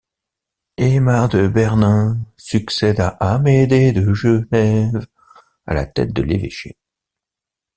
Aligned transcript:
Aimar 0.79 1.29
de 1.29 1.47
Bernin 1.47 2.17
succède 2.35 2.99
à 3.01 3.09
Amédée 3.09 3.91
de 3.91 4.15
Genève, 4.15 5.05
à 5.67 5.75
la 5.75 5.85
tête 5.85 6.11
de 6.11 6.23
l'évêché. 6.23 6.75